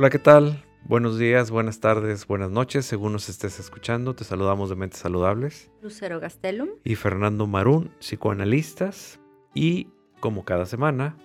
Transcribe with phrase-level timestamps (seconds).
[0.00, 0.64] Hola, ¿qué tal?
[0.84, 4.14] Buenos días, buenas tardes, buenas noches, según nos estés escuchando.
[4.14, 5.70] Te saludamos de Mentes Saludables.
[5.82, 6.70] Lucero Gastelum.
[6.84, 9.20] Y Fernando Marún, psicoanalistas.
[9.52, 11.18] Y como cada semana,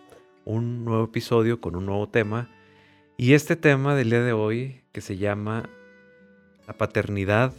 [0.44, 2.50] un nuevo episodio con un nuevo tema.
[3.16, 5.70] Y este tema del día de hoy, que se llama
[6.68, 7.54] la paternidad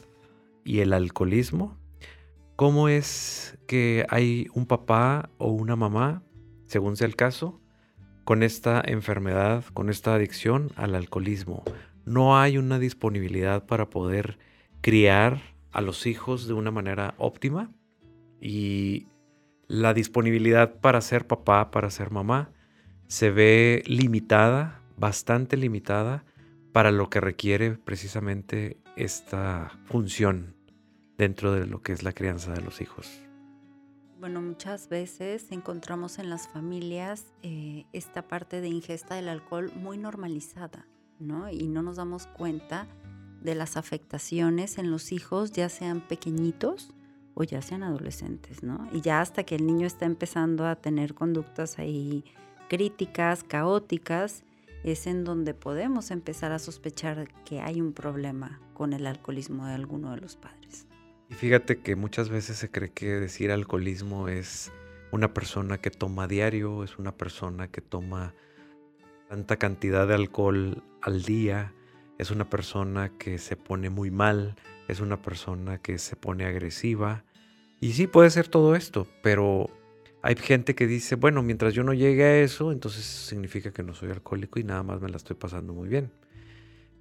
[0.65, 1.79] y el alcoholismo.
[2.57, 6.23] ¿Cómo es que hay un papá o una mamá,
[6.67, 7.59] según sea el caso,
[8.27, 11.63] con esta enfermedad, con esta adicción al alcoholismo?
[12.05, 14.37] No hay una disponibilidad para poder
[14.81, 15.41] criar
[15.71, 17.71] a los hijos de una manera óptima
[18.41, 19.07] y
[19.69, 22.51] la disponibilidad para ser papá, para ser mamá,
[23.07, 26.25] se ve limitada, bastante limitada,
[26.73, 30.57] para lo que requiere precisamente esta función
[31.17, 33.26] dentro de lo que es la crianza de los hijos.
[34.27, 39.99] Bueno, muchas veces encontramos en las familias eh, esta parte de ingesta del alcohol muy
[39.99, 40.85] normalizada,
[41.21, 41.49] ¿no?
[41.49, 42.89] Y no nos damos cuenta
[43.41, 46.93] de las afectaciones en los hijos, ya sean pequeñitos
[47.35, 48.89] o ya sean adolescentes, ¿no?
[48.93, 52.25] Y ya hasta que el niño está empezando a tener conductas ahí
[52.69, 54.43] críticas, caóticas,
[54.83, 59.75] es en donde podemos empezar a sospechar que hay un problema con el alcoholismo de
[59.75, 60.89] alguno de los padres.
[61.29, 64.73] Y fíjate que muchas veces se cree que decir alcoholismo es
[65.11, 68.35] una persona que toma diario, es una persona que toma
[69.29, 71.73] tanta cantidad de alcohol al día,
[72.19, 74.55] es una persona que se pone muy mal,
[74.89, 77.25] es una persona que se pone agresiva.
[77.81, 79.69] Y sí puede ser todo esto, pero
[80.23, 83.95] hay gente que dice, bueno, mientras yo no llegue a eso, entonces significa que no
[83.95, 86.11] soy alcohólico y nada más me la estoy pasando muy bien.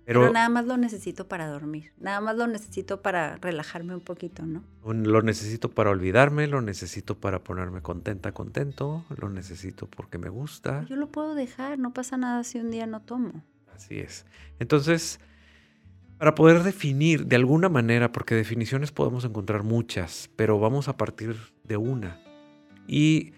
[0.05, 4.45] Pero, nada más lo necesito para dormir, nada más lo necesito para relajarme un poquito,
[4.45, 4.63] ¿no?
[4.83, 10.85] Lo necesito para olvidarme, lo necesito para ponerme contenta, contento, lo necesito porque me gusta.
[10.85, 13.43] Yo lo puedo dejar, no pasa nada si un día no tomo.
[13.75, 14.27] Así es.
[14.59, 15.19] Entonces,
[16.19, 21.35] para poder definir de alguna manera, porque definiciones podemos encontrar muchas, pero vamos a partir
[21.63, 22.21] de una.
[22.87, 23.33] Y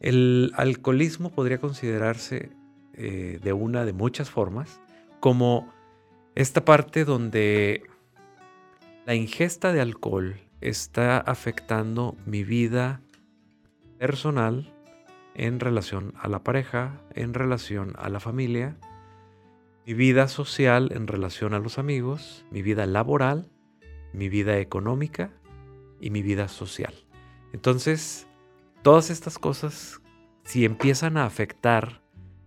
[0.00, 2.50] el alcoholismo podría considerarse
[2.94, 4.80] eh, de una de muchas formas
[5.18, 5.72] como
[6.40, 7.82] esta parte donde
[9.06, 13.00] la ingesta de alcohol está afectando mi vida
[13.98, 14.74] personal
[15.34, 18.76] en relación a la pareja, en relación a la familia,
[19.86, 23.50] mi vida social en relación a los amigos, mi vida laboral,
[24.12, 25.30] mi vida económica
[26.00, 26.94] y mi vida social.
[27.52, 28.26] Entonces,
[28.82, 30.00] Todas estas cosas,
[30.42, 32.00] si empiezan a afectar,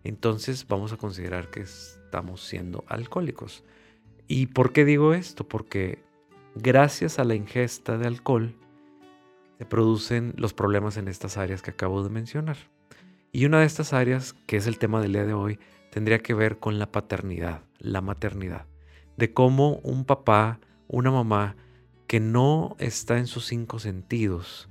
[0.04, 3.64] entonces vamos a considerar que estamos siendo alcohólicos.
[4.28, 5.48] ¿Y por qué digo esto?
[5.48, 6.04] Porque
[6.56, 8.56] gracias a la ingesta de alcohol
[9.58, 12.58] se producen los problemas en estas áreas que acabo de mencionar.
[13.32, 15.60] Y una de estas áreas, que es el tema del día de hoy,
[15.92, 18.66] tendría que ver con la paternidad, la maternidad.
[19.18, 21.56] De cómo un papá, una mamá
[22.08, 24.70] que no está en sus cinco sentidos,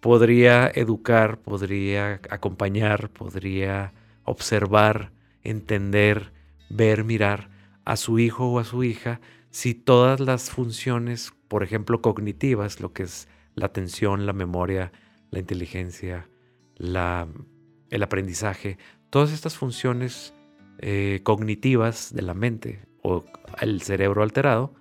[0.00, 3.92] podría educar, podría acompañar, podría
[4.24, 5.12] observar,
[5.42, 6.32] entender,
[6.68, 7.53] ver, mirar
[7.84, 12.92] a su hijo o a su hija si todas las funciones, por ejemplo, cognitivas, lo
[12.92, 14.92] que es la atención, la memoria,
[15.30, 16.28] la inteligencia,
[16.76, 18.78] el aprendizaje,
[19.10, 20.34] todas estas funciones
[20.78, 23.24] eh, cognitivas de la mente o
[23.60, 24.74] el cerebro alterado,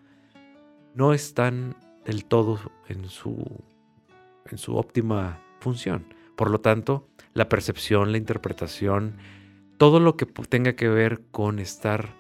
[0.96, 1.76] no están
[2.06, 3.64] del todo en su
[4.50, 6.06] en su óptima función.
[6.36, 9.18] Por lo tanto, la percepción, la interpretación,
[9.78, 12.16] todo lo que tenga que ver con estar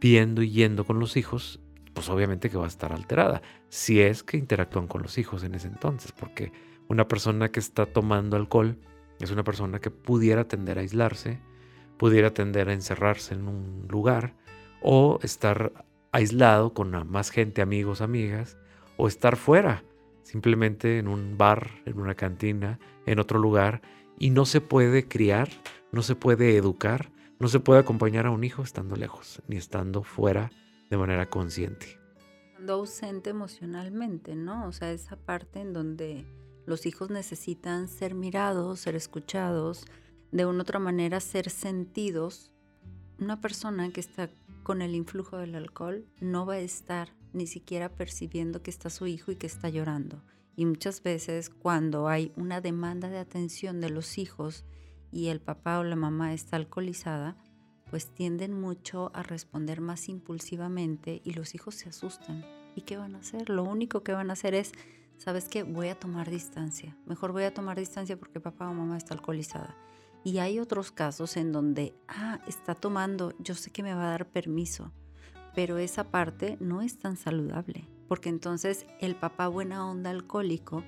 [0.00, 1.60] viendo y yendo con los hijos,
[1.94, 5.54] pues obviamente que va a estar alterada, si es que interactúan con los hijos en
[5.54, 6.52] ese entonces, porque
[6.88, 8.78] una persona que está tomando alcohol
[9.20, 11.40] es una persona que pudiera tender a aislarse,
[11.96, 14.34] pudiera tender a encerrarse en un lugar
[14.82, 15.72] o estar
[16.10, 18.58] aislado con más gente, amigos, amigas,
[18.96, 19.84] o estar fuera
[20.22, 23.82] simplemente en un bar, en una cantina, en otro lugar,
[24.18, 25.48] y no se puede criar,
[25.90, 27.10] no se puede educar,
[27.42, 30.52] no se puede acompañar a un hijo estando lejos, ni estando fuera
[30.90, 31.98] de manera consciente.
[32.50, 34.68] Estando ausente emocionalmente, ¿no?
[34.68, 36.24] O sea, esa parte en donde
[36.66, 39.86] los hijos necesitan ser mirados, ser escuchados,
[40.30, 42.52] de una otra manera ser sentidos.
[43.18, 44.30] Una persona que está
[44.62, 49.08] con el influjo del alcohol no va a estar ni siquiera percibiendo que está su
[49.08, 50.22] hijo y que está llorando.
[50.54, 54.64] Y muchas veces cuando hay una demanda de atención de los hijos
[55.12, 57.36] y el papá o la mamá está alcoholizada,
[57.90, 62.44] pues tienden mucho a responder más impulsivamente y los hijos se asustan.
[62.74, 63.50] ¿Y qué van a hacer?
[63.50, 64.72] Lo único que van a hacer es,
[65.18, 65.62] ¿sabes qué?
[65.62, 66.96] Voy a tomar distancia.
[67.04, 69.76] Mejor voy a tomar distancia porque papá o mamá está alcoholizada.
[70.24, 74.10] Y hay otros casos en donde, ah, está tomando, yo sé que me va a
[74.12, 74.90] dar permiso,
[75.54, 80.82] pero esa parte no es tan saludable, porque entonces el papá buena onda alcohólico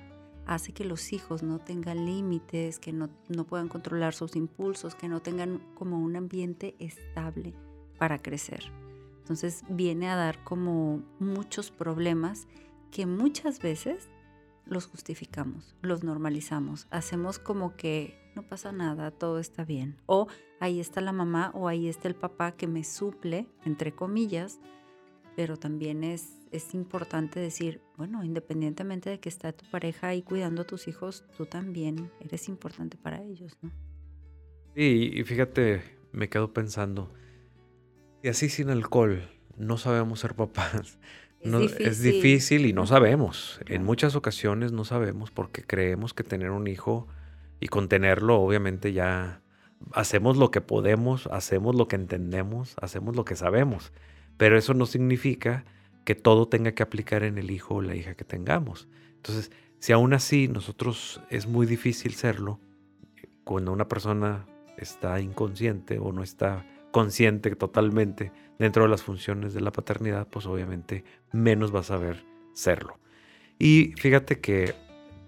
[0.45, 5.09] hace que los hijos no tengan límites, que no, no puedan controlar sus impulsos, que
[5.09, 7.53] no tengan como un ambiente estable
[7.97, 8.63] para crecer.
[9.19, 12.47] Entonces viene a dar como muchos problemas
[12.91, 14.09] que muchas veces
[14.65, 19.97] los justificamos, los normalizamos, hacemos como que no pasa nada, todo está bien.
[20.05, 20.27] O
[20.59, 24.59] ahí está la mamá o ahí está el papá que me suple, entre comillas,
[25.35, 30.63] pero también es, es importante decir, bueno, independientemente de que está tu pareja ahí cuidando
[30.63, 33.71] a tus hijos, tú también eres importante para ellos, ¿no?
[34.75, 35.81] Sí, y fíjate,
[36.11, 37.13] me quedo pensando,
[38.21, 40.97] y así sin alcohol no sabemos ser papás.
[41.45, 42.65] Es, difícil.
[42.65, 43.59] y no sabemos.
[43.67, 47.07] En muchas ocasiones no sabemos porque creemos que tener un hijo
[47.59, 49.43] y contenerlo, obviamente ya
[49.91, 53.93] hacemos lo que podemos, hacemos lo que entendemos, hacemos lo que sabemos.
[54.37, 55.65] Pero eso no significa
[56.05, 58.87] que todo tenga que aplicar en el hijo o la hija que tengamos.
[59.17, 62.59] Entonces, si aún así nosotros es muy difícil serlo,
[63.43, 64.45] cuando una persona
[64.77, 70.45] está inconsciente o no está consciente totalmente dentro de las funciones de la paternidad, pues
[70.45, 72.23] obviamente menos va a saber
[72.53, 72.99] serlo.
[73.59, 74.73] Y fíjate que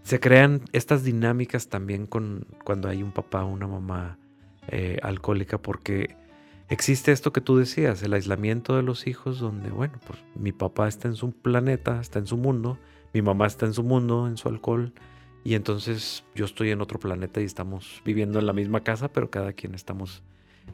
[0.04, 4.18] se crean estas dinámicas también con cuando hay un papá o una mamá
[4.70, 6.16] eh, alcohólica, porque
[6.70, 10.88] existe esto que tú decías, el aislamiento de los hijos, donde, bueno, pues mi papá
[10.88, 12.78] está en su planeta, está en su mundo,
[13.14, 14.94] mi mamá está en su mundo, en su alcohol,
[15.44, 19.30] y entonces yo estoy en otro planeta y estamos viviendo en la misma casa, pero
[19.30, 20.24] cada quien estamos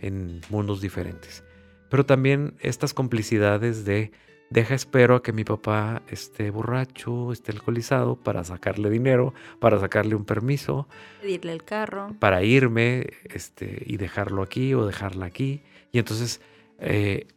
[0.02, 1.44] en mundos diferentes.
[1.90, 4.12] Pero también estas complicidades de
[4.50, 10.16] deja espero a que mi papá esté borracho, esté alcoholizado para sacarle dinero, para sacarle
[10.16, 10.88] un permiso,
[11.22, 15.62] pedirle el carro, para irme este, y dejarlo aquí o dejarla aquí.
[15.94, 16.42] Y entonces
[16.80, 17.28] eh,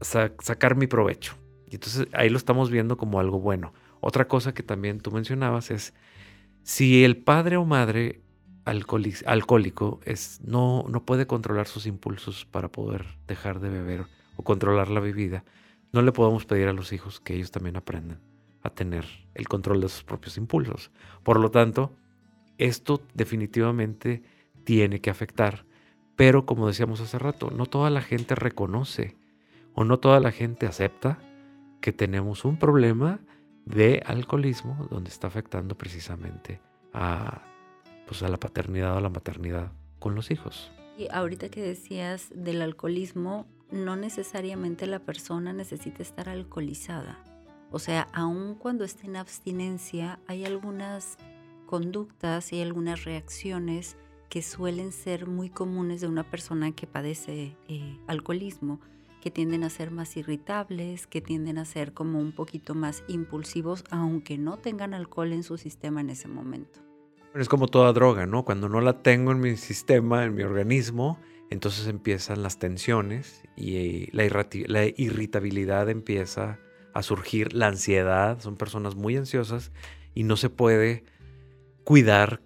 [0.00, 1.34] sacar mi provecho.
[1.70, 3.72] Y entonces ahí lo estamos viendo como algo bueno.
[4.00, 5.94] Otra cosa que también tú mencionabas es,
[6.62, 8.20] si el padre o madre
[8.64, 14.88] alcohólico es, no, no puede controlar sus impulsos para poder dejar de beber o controlar
[14.88, 15.44] la bebida,
[15.92, 18.20] no le podemos pedir a los hijos que ellos también aprendan
[18.62, 19.04] a tener
[19.34, 20.90] el control de sus propios impulsos.
[21.22, 21.94] Por lo tanto,
[22.56, 24.22] esto definitivamente
[24.64, 25.66] tiene que afectar.
[26.16, 29.16] Pero como decíamos hace rato, no toda la gente reconoce
[29.74, 31.18] o no toda la gente acepta
[31.80, 33.20] que tenemos un problema
[33.64, 36.60] de alcoholismo donde está afectando precisamente
[36.92, 37.42] a
[38.06, 40.70] pues a la paternidad o a la maternidad con los hijos.
[40.98, 47.18] Y ahorita que decías del alcoholismo, no necesariamente la persona necesita estar alcoholizada.
[47.70, 51.16] O sea, aun cuando esté en abstinencia, hay algunas
[51.66, 53.96] conductas y algunas reacciones
[54.28, 58.80] que suelen ser muy comunes de una persona que padece eh, alcoholismo,
[59.20, 63.84] que tienden a ser más irritables, que tienden a ser como un poquito más impulsivos,
[63.90, 66.84] aunque no tengan alcohol en su sistema en ese momento
[67.40, 68.44] es como toda droga, ¿no?
[68.44, 71.18] Cuando no la tengo en mi sistema, en mi organismo,
[71.50, 74.24] entonces empiezan las tensiones y la,
[74.66, 76.58] la irritabilidad empieza
[76.92, 79.72] a surgir, la ansiedad, son personas muy ansiosas
[80.14, 81.04] y no se puede
[81.82, 82.40] cuidar,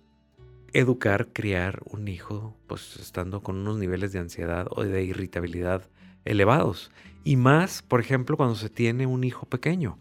[0.73, 5.88] educar, criar un hijo, pues estando con unos niveles de ansiedad o de irritabilidad
[6.25, 6.90] elevados.
[7.25, 9.99] Y más, por ejemplo, cuando se tiene un hijo pequeño.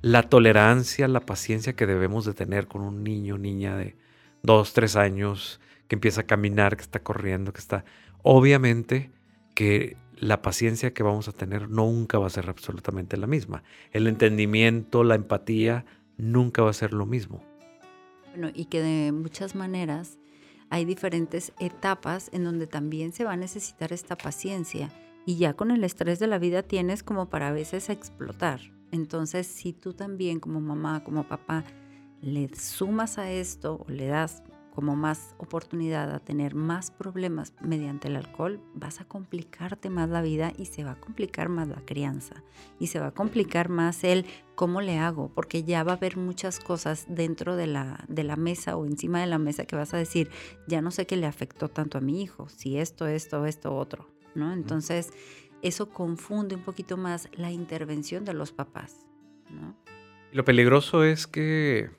[0.00, 3.96] La tolerancia, la paciencia que debemos de tener con un niño, niña de
[4.42, 7.84] dos, tres años, que empieza a caminar, que está corriendo, que está...
[8.22, 9.10] Obviamente
[9.54, 13.62] que la paciencia que vamos a tener nunca va a ser absolutamente la misma.
[13.92, 15.84] El entendimiento, la empatía,
[16.16, 17.47] nunca va a ser lo mismo.
[18.54, 20.18] Y que de muchas maneras
[20.70, 24.90] hay diferentes etapas en donde también se va a necesitar esta paciencia.
[25.26, 28.60] Y ya con el estrés de la vida tienes como para a veces explotar.
[28.90, 31.64] Entonces, si tú también como mamá, como papá,
[32.20, 34.42] le sumas a esto o le das
[34.78, 40.22] como más oportunidad a tener más problemas mediante el alcohol, vas a complicarte más la
[40.22, 42.44] vida y se va a complicar más la crianza
[42.78, 46.16] y se va a complicar más el cómo le hago, porque ya va a haber
[46.16, 49.94] muchas cosas dentro de la, de la mesa o encima de la mesa que vas
[49.94, 50.30] a decir,
[50.68, 54.06] ya no sé qué le afectó tanto a mi hijo, si esto, esto, esto, otro,
[54.36, 54.52] ¿no?
[54.52, 55.12] Entonces,
[55.60, 59.08] eso confunde un poquito más la intervención de los papás,
[59.50, 59.74] ¿no?
[60.30, 61.90] Lo peligroso es que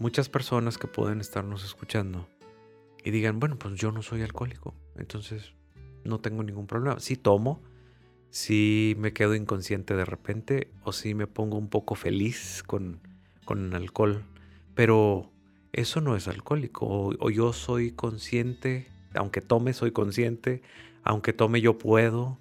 [0.00, 2.26] muchas personas que pueden estarnos escuchando
[3.04, 5.52] y digan, bueno, pues yo no soy alcohólico, entonces
[6.04, 6.98] no tengo ningún problema.
[7.00, 7.60] Si tomo,
[8.30, 13.00] si me quedo inconsciente de repente o si me pongo un poco feliz con,
[13.44, 14.24] con alcohol,
[14.74, 15.30] pero
[15.72, 16.86] eso no es alcohólico
[17.18, 20.62] o, yo soy consciente aunque tome soy consciente,
[21.02, 22.38] aunque tome yo puedo,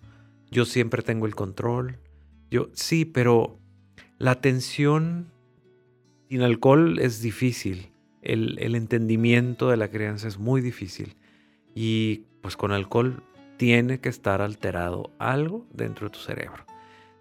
[0.51, 1.97] yo siempre tengo el control.
[2.51, 3.57] Yo sí, pero
[4.17, 5.31] la atención
[6.29, 7.91] sin alcohol es difícil.
[8.21, 11.17] El, el entendimiento de la crianza es muy difícil.
[11.73, 13.23] Y pues con alcohol
[13.57, 16.65] tiene que estar alterado algo dentro de tu cerebro.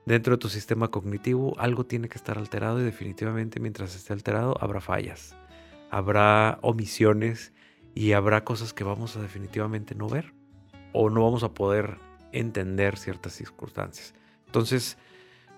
[0.04, 4.56] Dentro de tu sistema cognitivo algo tiene que estar alterado y definitivamente mientras esté alterado
[4.60, 5.36] habrá fallas,
[5.90, 7.52] habrá omisiones
[7.94, 10.32] y habrá cosas que vamos a definitivamente no ver
[10.92, 11.98] o no vamos a poder
[12.32, 14.14] entender ciertas circunstancias.
[14.46, 14.96] Entonces,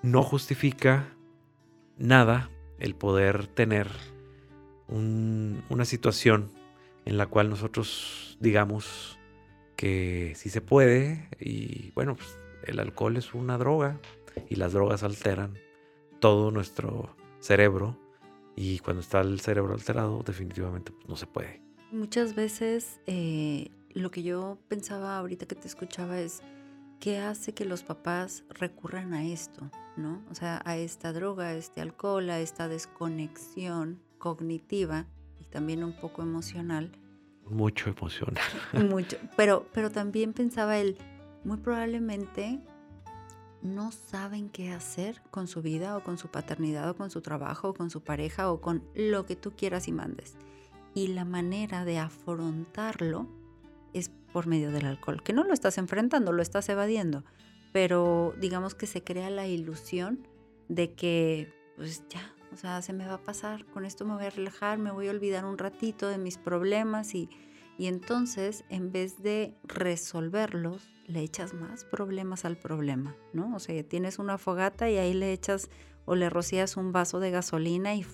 [0.02, 1.14] no justifica
[1.96, 2.50] nada
[2.80, 3.88] el poder tener
[4.88, 6.50] una situación
[7.04, 9.18] en la cual nosotros digamos
[9.76, 14.00] que sí se puede y bueno, pues el alcohol es una droga
[14.48, 15.58] y las drogas alteran
[16.18, 17.96] todo nuestro cerebro
[18.56, 21.62] y cuando está el cerebro alterado definitivamente pues, no se puede.
[21.92, 26.42] Muchas veces eh, lo que yo pensaba ahorita que te escuchaba es
[27.00, 30.22] qué hace que los papás recurran a esto, ¿no?
[30.30, 35.06] O sea, a esta droga, a este alcohol, a esta desconexión cognitiva
[35.40, 36.92] y también un poco emocional.
[37.48, 38.44] Mucho emocional.
[38.88, 40.98] Mucho, pero, pero también pensaba él,
[41.42, 42.60] muy probablemente
[43.62, 47.70] no saben qué hacer con su vida o con su paternidad o con su trabajo
[47.70, 50.36] o con su pareja o con lo que tú quieras y mandes.
[50.94, 53.26] Y la manera de afrontarlo
[53.92, 57.24] es por medio del alcohol, que no lo estás enfrentando, lo estás evadiendo,
[57.72, 60.26] pero digamos que se crea la ilusión
[60.68, 64.24] de que pues ya, o sea, se me va a pasar, con esto me voy
[64.24, 67.30] a relajar, me voy a olvidar un ratito de mis problemas y,
[67.78, 73.54] y entonces en vez de resolverlos, le echas más problemas al problema, ¿no?
[73.56, 75.68] O sea, tienes una fogata y ahí le echas
[76.04, 78.04] o le rocías un vaso de gasolina y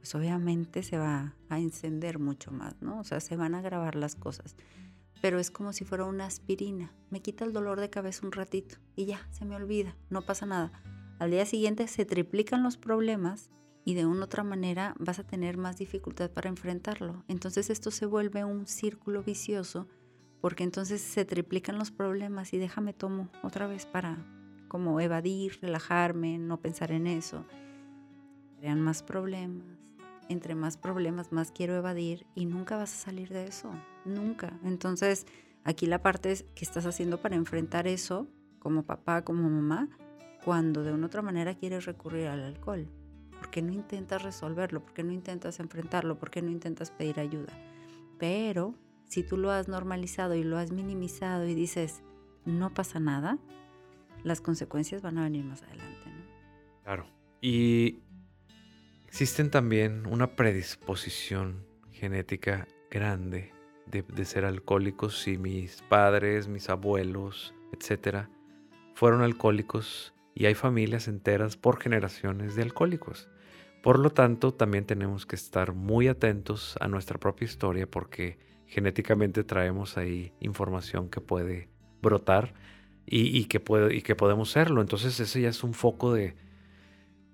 [0.00, 2.98] pues obviamente se va a encender mucho más, ¿no?
[3.00, 4.56] O sea, se van a agravar las cosas.
[5.20, 6.92] Pero es como si fuera una aspirina.
[7.10, 10.46] Me quita el dolor de cabeza un ratito y ya, se me olvida, no pasa
[10.46, 10.72] nada.
[11.18, 13.50] Al día siguiente se triplican los problemas
[13.84, 17.24] y de una otra manera vas a tener más dificultad para enfrentarlo.
[17.28, 19.86] Entonces esto se vuelve un círculo vicioso
[20.40, 24.24] porque entonces se triplican los problemas y déjame tomo otra vez para
[24.68, 27.44] como evadir, relajarme, no pensar en eso.
[28.58, 29.66] Crean más problemas.
[30.30, 33.72] Entre más problemas, más quiero evadir y nunca vas a salir de eso.
[34.04, 34.60] Nunca.
[34.62, 35.26] Entonces,
[35.64, 38.28] aquí la parte es que estás haciendo para enfrentar eso
[38.60, 39.88] como papá, como mamá,
[40.44, 42.86] cuando de una otra manera quieres recurrir al alcohol.
[43.38, 44.84] ¿Por qué no intentas resolverlo?
[44.84, 46.16] ¿Por qué no intentas enfrentarlo?
[46.16, 47.52] ¿Por qué no intentas pedir ayuda?
[48.20, 48.76] Pero
[49.08, 52.04] si tú lo has normalizado y lo has minimizado y dices,
[52.44, 53.36] no pasa nada,
[54.22, 56.12] las consecuencias van a venir más adelante.
[56.84, 57.06] Claro.
[57.40, 58.00] Y
[59.10, 63.52] existen también una predisposición genética grande
[63.86, 68.30] de, ser alcohólicos si mis padres, mis abuelos, etcétera,
[68.94, 73.28] fueron alcohólicos y hay familias enteras por generaciones de alcohólicos.
[73.82, 79.42] Por lo tanto, también tenemos que estar muy atentos a nuestra propia historia porque genéticamente
[79.42, 81.68] traemos ahí información que puede
[82.00, 82.54] brotar
[83.06, 84.80] y, que, y que podemos serlo.
[84.80, 86.36] Entonces ese ya es un foco de,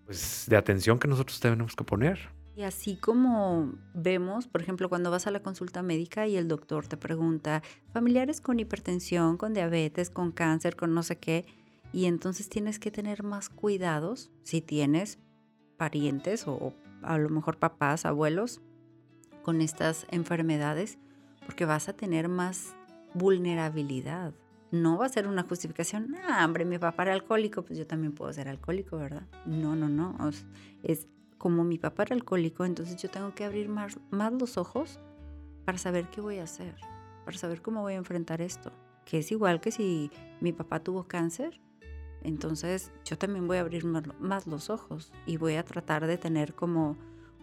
[0.07, 2.19] pues, de atención que nosotros tenemos que poner.
[2.57, 6.87] Y así como vemos, por ejemplo, cuando vas a la consulta médica y el doctor
[6.87, 11.45] te pregunta, familiares con hipertensión, con diabetes, con cáncer, con no sé qué,
[11.93, 15.19] y entonces tienes que tener más cuidados si tienes
[15.77, 16.73] parientes o
[17.03, 18.63] a lo mejor papás, abuelos
[19.43, 20.99] con estas enfermedades,
[21.45, 22.75] porque vas a tener más
[23.13, 24.33] vulnerabilidad.
[24.71, 28.13] No va a ser una justificación, ah, hombre, mi papá era alcohólico, pues yo también
[28.13, 29.27] puedo ser alcohólico, ¿verdad?
[29.45, 30.17] No, no, no.
[30.83, 31.07] Es
[31.39, 34.99] como mi papá era alcohólico, entonces yo tengo que abrir más, más los ojos
[35.65, 36.75] para saber qué voy a hacer,
[37.25, 38.73] para saber cómo voy a enfrentar esto.
[39.05, 41.61] Que es igual que si mi papá tuvo cáncer,
[42.23, 46.55] entonces yo también voy a abrir más los ojos y voy a tratar de tener
[46.55, 46.97] como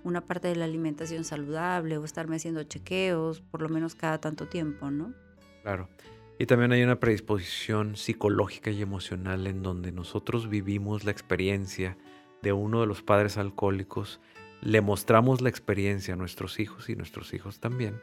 [0.04, 4.48] una parte de la alimentación saludable o estarme haciendo chequeos por lo menos cada tanto
[4.48, 5.14] tiempo, ¿no?
[5.62, 5.88] Claro.
[6.44, 11.96] Y también hay una predisposición psicológica y emocional en donde nosotros vivimos la experiencia
[12.42, 14.20] de uno de los padres alcohólicos,
[14.60, 18.02] le mostramos la experiencia a nuestros hijos y nuestros hijos también,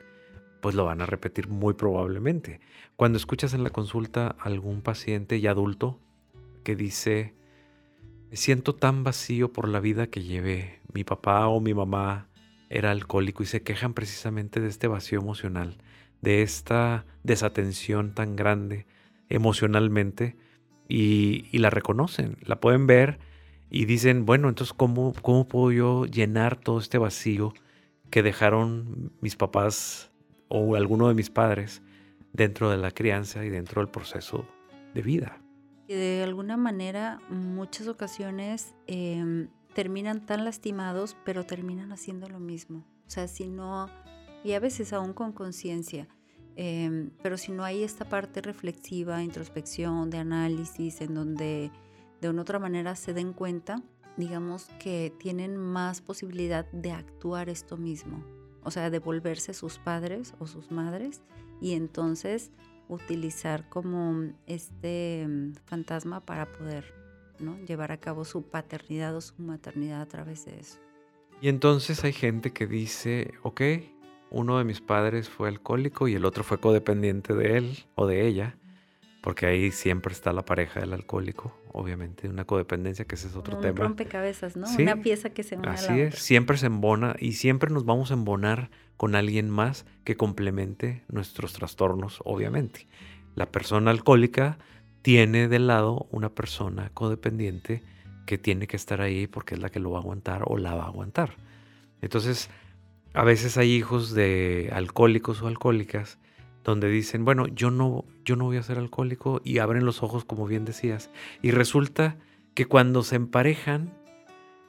[0.62, 2.60] pues lo van a repetir muy probablemente.
[2.96, 6.00] Cuando escuchas en la consulta a algún paciente y adulto
[6.64, 7.34] que dice,
[8.32, 10.80] siento tan vacío por la vida que llevé.
[10.94, 12.30] Mi papá o mi mamá
[12.70, 15.76] era alcohólico y se quejan precisamente de este vacío emocional,
[16.22, 18.86] de esta desatención tan grande
[19.28, 20.36] emocionalmente
[20.88, 23.18] y, la reconocen, la pueden ver
[23.70, 27.54] y dicen, bueno, entonces ¿cómo, ¿cómo puedo yo llenar todo este vacío
[28.10, 30.10] que dejaron mis papás
[30.48, 31.80] o alguno de mis padres
[32.32, 34.46] dentro de la crianza y dentro del proceso
[34.94, 35.40] de vida.
[35.86, 42.84] Que de alguna manera, muchas ocasiones em, terminan tan lastimados, pero terminan haciendo lo mismo.
[43.06, 43.88] O sea, si no,
[44.44, 46.08] y a veces aún con conciencia,
[46.56, 51.70] em, pero si no hay esta parte reflexiva, introspección, de análisis, en donde
[52.20, 53.82] de una otra manera se den cuenta,
[54.16, 58.24] digamos que tienen más posibilidad de actuar esto mismo,
[58.62, 61.22] o sea, de volverse sus padres o sus madres
[61.60, 62.50] y entonces
[62.88, 66.92] utilizar como este mm, fantasma para poder
[67.38, 67.56] ¿no?
[67.64, 70.78] llevar a cabo su paternidad o su maternidad a través de eso.
[71.40, 73.62] Y entonces hay gente que dice, ok,
[74.30, 78.26] uno de mis padres fue alcohólico y el otro fue codependiente de él o de
[78.26, 78.56] ella,
[79.22, 83.56] porque ahí siempre está la pareja del alcohólico, obviamente, una codependencia, que ese es otro
[83.56, 83.80] Un tema.
[83.80, 84.66] rompecabezas, ¿no?
[84.78, 87.84] Una pieza que se une Así a la es, siempre se embona y siempre nos
[87.84, 92.86] vamos a embonar con alguien más que complemente nuestros trastornos, obviamente.
[93.34, 94.58] La persona alcohólica
[95.02, 97.82] tiene de lado una persona codependiente
[98.26, 100.74] que tiene que estar ahí porque es la que lo va a aguantar o la
[100.74, 101.34] va a aguantar.
[102.02, 102.48] Entonces,
[103.14, 106.18] a veces hay hijos de alcohólicos o alcohólicas
[106.64, 110.24] donde dicen, bueno, yo no, yo no voy a ser alcohólico y abren los ojos,
[110.24, 111.10] como bien decías,
[111.42, 112.16] y resulta
[112.54, 113.92] que cuando se emparejan,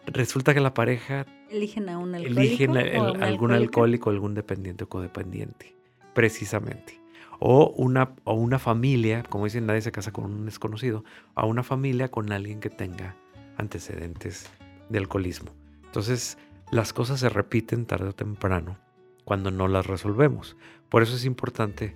[0.08, 5.76] resulta que la pareja eligen a un alcohólico eligen algún alcohólico, algún dependiente o codependiente,
[6.14, 7.00] precisamente.
[7.44, 11.64] O una, o una familia, como dicen, nadie se casa con un desconocido, a una
[11.64, 13.16] familia con alguien que tenga
[13.58, 14.50] antecedentes
[14.90, 15.52] de alcoholismo.
[15.86, 16.38] Entonces,
[16.72, 18.80] las cosas se repiten tarde o temprano
[19.26, 20.58] cuando no las resolvemos.
[20.90, 21.96] Por eso es importante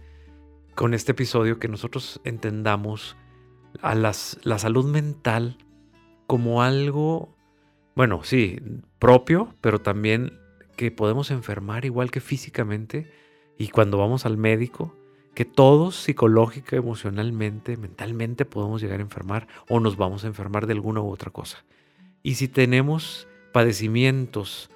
[0.76, 3.16] con este episodio que nosotros entendamos
[3.82, 5.58] a las, la salud mental
[6.28, 7.36] como algo,
[7.96, 8.60] bueno, sí,
[9.00, 10.40] propio, pero también
[10.76, 13.12] que podemos enfermar igual que físicamente
[13.58, 14.96] y cuando vamos al médico,
[15.34, 20.74] que todos psicológica, emocionalmente, mentalmente podemos llegar a enfermar o nos vamos a enfermar de
[20.74, 21.66] alguna u otra cosa.
[22.24, 24.70] Y si tenemos padecimientos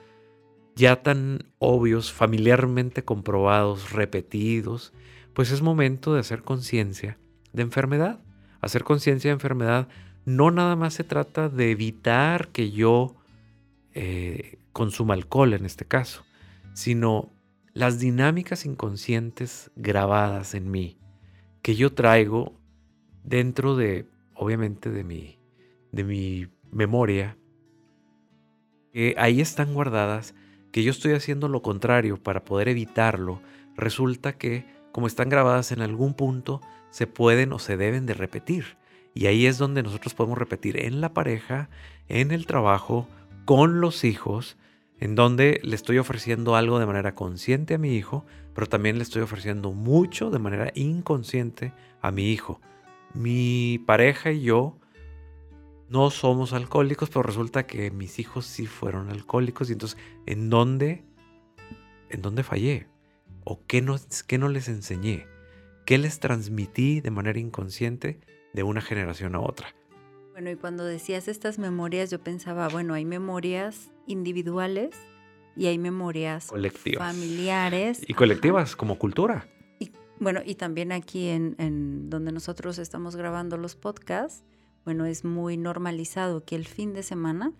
[0.73, 4.93] ya tan obvios, familiarmente comprobados, repetidos,
[5.33, 7.17] pues es momento de hacer conciencia
[7.51, 8.21] de enfermedad.
[8.61, 9.89] Hacer conciencia de enfermedad
[10.23, 13.17] no nada más se trata de evitar que yo
[13.95, 16.23] eh, consuma alcohol en este caso,
[16.73, 17.33] sino
[17.73, 20.97] las dinámicas inconscientes grabadas en mí
[21.61, 22.57] que yo traigo
[23.25, 25.37] dentro de, obviamente, de mi,
[25.91, 27.35] de mi memoria,
[28.93, 30.33] que ahí están guardadas
[30.71, 33.41] que yo estoy haciendo lo contrario para poder evitarlo,
[33.75, 38.77] resulta que, como están grabadas en algún punto, se pueden o se deben de repetir.
[39.13, 41.69] Y ahí es donde nosotros podemos repetir en la pareja,
[42.07, 43.07] en el trabajo,
[43.45, 44.57] con los hijos,
[44.99, 49.03] en donde le estoy ofreciendo algo de manera consciente a mi hijo, pero también le
[49.03, 52.59] estoy ofreciendo mucho de manera inconsciente a mi hijo.
[53.13, 54.77] Mi pareja y yo
[55.89, 59.69] no somos alcohólicos, pero resulta que mis hijos sí fueron alcohólicos.
[59.69, 61.03] Y entonces, ¿en dónde,
[62.09, 62.87] en dónde fallé?
[63.43, 63.95] ¿O qué no,
[64.27, 65.27] qué no les enseñé?
[65.85, 68.19] ¿Qué les transmití de manera inconsciente
[68.53, 69.73] de una generación a otra?
[70.33, 74.95] Bueno, y cuando decías estas memorias, yo pensaba, bueno, hay memorias individuales
[75.55, 77.05] y hay memorias colectivas.
[77.05, 78.01] familiares.
[78.07, 79.49] Y colectivas, como cultura.
[79.79, 84.43] Y, bueno, y también aquí en, en donde nosotros estamos grabando los podcasts,
[84.85, 87.53] bueno, es muy normalizado que el fin de semana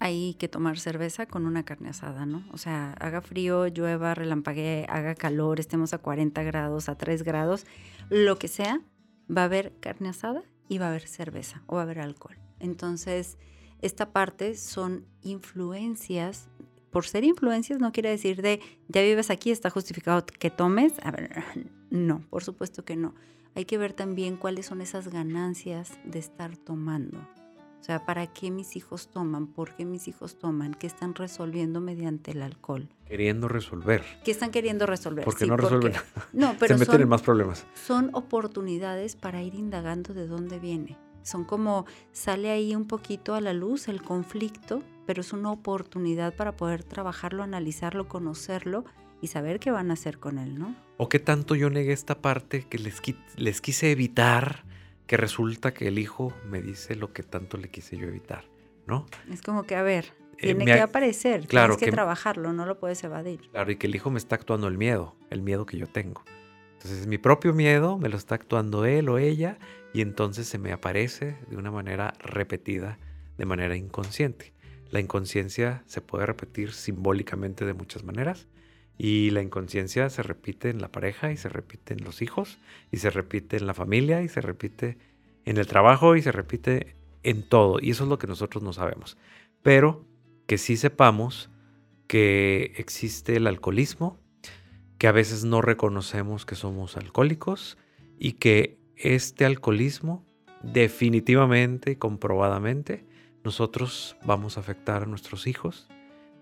[0.00, 2.44] hay que tomar cerveza con una carne asada, ¿no?
[2.52, 7.66] O sea, haga frío, llueva, relampaguee, haga calor, estemos a 40 grados, a 3 grados,
[8.10, 8.80] lo que sea,
[9.34, 12.36] va a haber carne asada y va a haber cerveza o va a haber alcohol.
[12.58, 13.38] Entonces,
[13.80, 16.48] esta parte son influencias.
[16.90, 20.94] Por ser influencias no quiere decir de ya vives aquí, está justificado que tomes.
[21.02, 21.42] A ver,
[21.90, 23.14] no, por supuesto que no
[23.54, 27.18] hay que ver también cuáles son esas ganancias de estar tomando.
[27.80, 29.46] O sea, ¿para qué mis hijos toman?
[29.46, 30.72] ¿Por qué mis hijos toman?
[30.72, 32.88] ¿Qué están resolviendo mediante el alcohol?
[33.04, 34.02] Queriendo resolver.
[34.24, 35.22] ¿Qué están queriendo resolver?
[35.24, 35.92] Porque no resuelven.
[36.32, 37.66] No, pero Se meten en más problemas.
[37.74, 40.96] Son oportunidades para ir indagando de dónde viene.
[41.20, 46.34] Son como, sale ahí un poquito a la luz el conflicto, pero es una oportunidad
[46.34, 48.84] para poder trabajarlo, analizarlo, conocerlo
[49.24, 50.76] y saber qué van a hacer con él, ¿no?
[50.98, 53.00] O qué tanto yo negué esta parte que les,
[53.36, 54.64] les quise evitar,
[55.06, 58.44] que resulta que el hijo me dice lo que tanto le quise yo evitar,
[58.86, 59.06] ¿no?
[59.32, 62.78] Es como que, a ver, eh, tiene que aparecer, claro, tienes que, trabajarlo, no lo
[62.78, 63.40] puedes evadir.
[63.50, 66.22] Claro, y que el hijo me está actuando el miedo, el miedo que yo tengo.
[66.74, 69.56] Entonces mi propio miedo me lo está actuando él o ella
[69.94, 72.98] y entonces se me aparece de una manera repetida,
[73.38, 74.52] de manera inconsciente.
[74.90, 78.48] La inconsciencia se puede repetir simbólicamente de muchas maneras
[78.96, 82.58] Y la inconsciencia se repite en la pareja y se repite en los hijos
[82.92, 84.98] y se repite en la familia y se repite
[85.44, 87.78] en el trabajo y se repite en todo.
[87.80, 89.16] Y eso es lo que nosotros no sabemos.
[89.62, 90.04] Pero
[90.46, 91.50] que sí sepamos
[92.06, 94.20] que existe el alcoholismo,
[94.98, 97.78] que a veces no reconocemos que somos alcohólicos
[98.18, 100.24] y que este alcoholismo
[100.62, 103.04] definitivamente y comprobadamente
[103.42, 105.88] nosotros vamos a afectar a nuestros hijos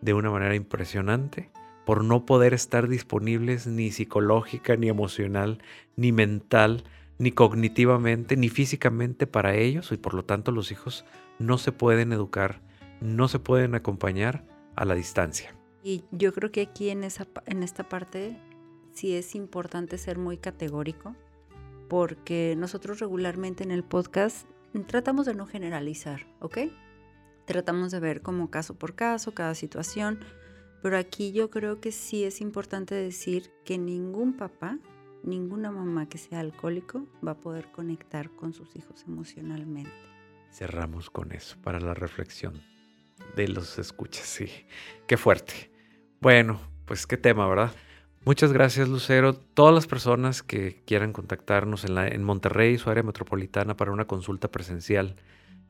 [0.01, 1.51] de una manera impresionante
[1.85, 5.59] por no poder estar disponibles ni psicológica, ni emocional,
[5.97, 6.85] ni mental,
[7.19, 11.05] ni cognitivamente, ni físicamente para ellos y por lo tanto los hijos
[11.39, 12.61] no se pueden educar,
[13.01, 14.45] no se pueden acompañar
[14.77, 15.55] a la distancia.
[15.83, 18.37] Y yo creo que aquí en, esa, en esta parte
[18.93, 21.15] sí es importante ser muy categórico
[21.89, 24.47] porque nosotros regularmente en el podcast
[24.87, 26.59] tratamos de no generalizar, ¿ok?
[27.45, 30.21] Tratamos de ver como caso por caso, cada situación,
[30.83, 34.79] pero aquí yo creo que sí es importante decir que ningún papá,
[35.23, 39.93] ninguna mamá que sea alcohólico va a poder conectar con sus hijos emocionalmente.
[40.51, 42.61] Cerramos con eso para la reflexión
[43.37, 44.49] de los escuchas, sí.
[45.07, 45.71] Qué fuerte.
[46.21, 47.73] Bueno, pues qué tema, ¿verdad?
[48.25, 49.35] Muchas gracias, Lucero.
[49.35, 54.07] Todas las personas que quieran contactarnos en, la, en Monterrey, su área metropolitana, para una
[54.07, 55.17] consulta presencial,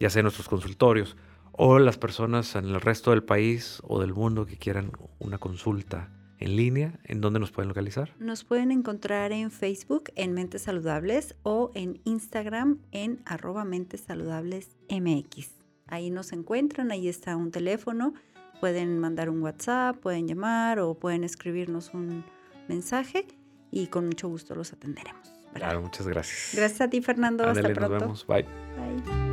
[0.01, 1.17] ya sea en nuestros consultorios
[1.53, 6.11] o las personas en el resto del país o del mundo que quieran una consulta
[6.39, 8.15] en línea, ¿en dónde nos pueden localizar?
[8.19, 14.77] Nos pueden encontrar en Facebook en Mentes Saludables o en Instagram en arroba Mentes Saludables
[14.91, 15.51] MX.
[15.87, 18.15] Ahí nos encuentran, ahí está un teléfono,
[18.61, 22.25] pueden mandar un WhatsApp, pueden llamar o pueden escribirnos un
[22.69, 23.27] mensaje
[23.71, 25.33] y con mucho gusto los atenderemos.
[25.55, 26.55] Claro, muchas gracias.
[26.57, 27.45] Gracias a ti, Fernando.
[27.45, 27.89] Hasta pronto.
[27.89, 28.27] Nos vemos.
[28.27, 28.43] Bye.
[28.45, 29.32] Bye.